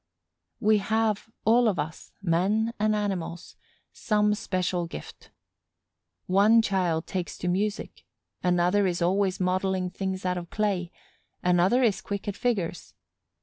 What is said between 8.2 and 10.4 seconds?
another is always modeling things out